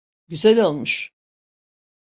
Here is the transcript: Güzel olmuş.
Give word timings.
Güzel 0.27 0.59
olmuş. 0.63 1.11